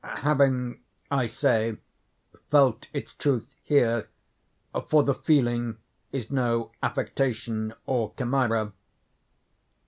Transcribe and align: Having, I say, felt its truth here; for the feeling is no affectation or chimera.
Having, 0.03 0.79
I 1.11 1.27
say, 1.27 1.77
felt 2.49 2.87
its 2.91 3.13
truth 3.13 3.53
here; 3.61 4.09
for 4.89 5.03
the 5.03 5.13
feeling 5.13 5.77
is 6.11 6.31
no 6.31 6.71
affectation 6.81 7.75
or 7.85 8.11
chimera. 8.17 8.73